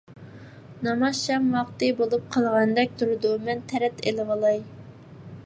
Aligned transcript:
ناماز 0.85 1.19
شام 1.25 1.45
ۋاقتى 1.57 1.91
بولۇپ 2.01 2.25
قالغاندەك 2.37 2.97
تۇرىدۇ، 3.03 3.35
مەن 3.45 3.63
تەرەت 3.75 4.03
ئېلىۋالاي. 4.07 4.61